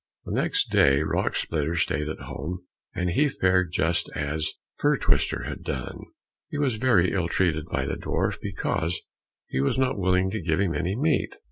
The 0.25 0.31
next 0.31 0.71
day 0.71 1.03
Rock 1.03 1.35
splitter 1.35 1.75
stayed 1.75 2.09
at 2.09 2.21
home, 2.21 2.65
and 2.95 3.11
he 3.11 3.29
fared 3.29 3.71
just 3.71 4.09
as 4.15 4.53
Fir 4.77 4.95
twister 4.97 5.43
had 5.43 5.61
done, 5.61 6.05
he 6.49 6.57
was 6.57 6.73
very 6.77 7.11
ill 7.11 7.27
treated 7.27 7.67
by 7.67 7.85
the 7.85 7.97
dwarf 7.97 8.37
because 8.41 8.99
he 9.45 9.61
was 9.61 9.77
not 9.77 9.99
willing 9.99 10.31
to 10.31 10.41
give 10.41 10.59
him 10.59 10.73
any 10.73 10.95
meat. 10.95 11.35